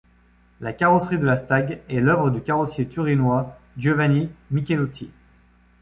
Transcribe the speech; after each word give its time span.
La 0.61 0.73
carrosserie 0.73 1.19
de 1.19 1.25
la 1.27 1.37
Stag 1.37 1.79
est 1.87 1.99
l'œuvre 1.99 2.31
du 2.31 2.41
carrossier 2.41 2.87
turinois 2.87 3.55
Giovanni 3.77 4.31
Michelotti. 4.49 5.11